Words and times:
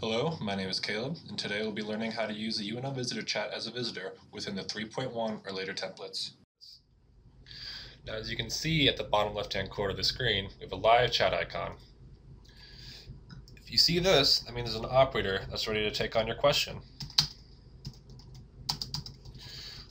Hello, 0.00 0.38
my 0.40 0.54
name 0.54 0.70
is 0.70 0.80
Caleb, 0.80 1.18
and 1.28 1.38
today 1.38 1.60
we'll 1.60 1.72
be 1.72 1.82
learning 1.82 2.10
how 2.10 2.24
to 2.24 2.32
use 2.32 2.56
the 2.56 2.70
UNL 2.70 2.94
Visitor 2.94 3.20
Chat 3.20 3.50
as 3.54 3.66
a 3.66 3.70
visitor 3.70 4.14
within 4.32 4.54
the 4.54 4.62
3.1 4.62 5.12
or 5.14 5.52
later 5.52 5.74
templates. 5.74 6.30
Now 8.06 8.14
as 8.14 8.30
you 8.30 8.36
can 8.38 8.48
see 8.48 8.88
at 8.88 8.96
the 8.96 9.04
bottom 9.04 9.34
left 9.34 9.52
hand 9.52 9.68
corner 9.68 9.90
of 9.90 9.98
the 9.98 10.04
screen, 10.04 10.48
we 10.58 10.64
have 10.64 10.72
a 10.72 10.76
live 10.76 11.12
chat 11.12 11.34
icon. 11.34 11.74
If 13.62 13.70
you 13.70 13.76
see 13.76 13.98
this, 13.98 14.38
that 14.38 14.54
means 14.54 14.72
there's 14.72 14.82
an 14.82 14.88
operator 14.90 15.42
that's 15.50 15.68
ready 15.68 15.82
to 15.82 15.90
take 15.90 16.16
on 16.16 16.26
your 16.26 16.36
question. 16.36 16.80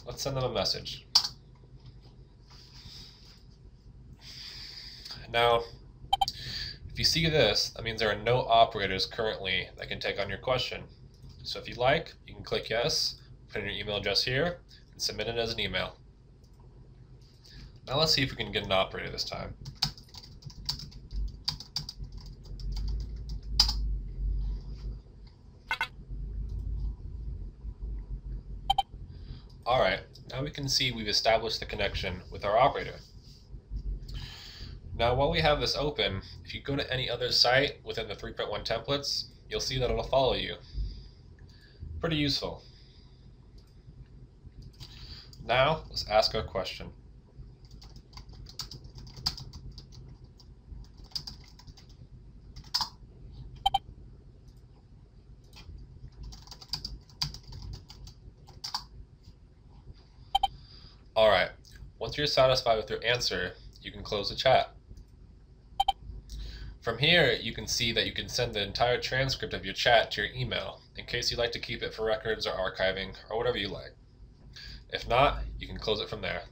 Let's 0.08 0.24
send 0.24 0.36
them 0.36 0.44
a 0.44 0.52
message. 0.52 1.06
Now, 5.32 5.62
if 7.00 7.04
you 7.04 7.06
see 7.06 7.30
this, 7.30 7.70
that 7.70 7.86
means 7.86 8.02
there 8.02 8.12
are 8.12 8.24
no 8.24 8.42
operators 8.42 9.06
currently 9.06 9.70
that 9.78 9.88
can 9.88 10.02
take 10.02 10.20
on 10.20 10.28
your 10.28 10.38
question. 10.38 10.84
So 11.44 11.58
if 11.58 11.66
you'd 11.66 11.78
like, 11.78 12.14
you 12.28 12.34
can 12.34 12.44
click 12.44 12.70
yes, 12.70 13.16
put 13.48 13.62
in 13.62 13.70
your 13.70 13.78
email 13.78 13.96
address 13.96 14.26
here, 14.26 14.60
and 14.92 15.02
submit 15.02 15.30
it 15.30 15.38
as 15.38 15.54
an 15.54 15.62
email. 15.62 15.96
Now 17.88 18.00
let's 18.00 18.14
see 18.14 18.22
if 18.22 18.32
we 18.32 18.36
can 18.36 18.52
get 18.52 18.66
an 18.66 18.74
operator 18.74 19.10
this 19.10 19.24
time. 19.24 19.54
Alright, 29.66 30.02
now 30.30 30.44
we 30.44 30.52
can 30.52 30.68
see 30.68 30.92
we've 30.92 31.08
established 31.08 31.62
the 31.62 31.66
connection 31.66 32.20
with 32.30 32.44
our 32.44 32.58
operator. 32.58 32.96
Now 35.00 35.16
while 35.16 35.32
we 35.32 35.40
have 35.40 35.62
this 35.62 35.78
open, 35.78 36.22
if 36.44 36.54
you 36.54 36.62
go 36.62 36.76
to 36.76 36.94
any 36.94 37.10
other 37.10 37.32
site 37.32 37.78
within 37.86 38.10
the 38.10 38.16
3.1 38.16 38.68
templates, 38.68 39.30
you'll 39.50 39.62
see 39.62 39.80
that 39.80 39.90
it'll 39.90 40.04
follow 40.04 40.34
you. 40.34 40.56
Pretty 42.02 42.18
useful. 42.18 42.64
Now, 45.46 45.84
let's 45.88 46.06
ask 46.10 46.36
our 46.36 46.44
question. 46.44 46.90
Alright, 61.16 61.52
once 62.00 62.18
you're 62.18 62.28
satisfied 62.28 62.76
with 62.76 62.90
your 62.90 63.04
answer, 63.06 63.54
you 63.82 63.94
can 63.94 64.04
close 64.04 64.30
the 64.30 64.36
chat. 64.36 64.76
From 66.90 66.98
here, 66.98 67.34
you 67.34 67.54
can 67.54 67.68
see 67.68 67.92
that 67.92 68.08
you 68.08 68.14
can 68.14 68.28
send 68.28 68.56
the 68.56 68.64
entire 68.64 69.00
transcript 69.00 69.54
of 69.54 69.64
your 69.64 69.76
chat 69.76 70.10
to 70.10 70.24
your 70.24 70.34
email, 70.34 70.82
in 70.98 71.06
case 71.06 71.30
you'd 71.30 71.38
like 71.38 71.52
to 71.52 71.60
keep 71.60 71.84
it 71.84 71.94
for 71.94 72.04
records 72.04 72.48
or 72.48 72.54
archiving, 72.54 73.14
or 73.30 73.38
whatever 73.38 73.60
you 73.60 73.68
like. 73.68 73.94
If 74.90 75.08
not, 75.08 75.44
you 75.60 75.68
can 75.68 75.78
close 75.78 76.02
it 76.02 76.10
from 76.10 76.22
there. 76.22 76.46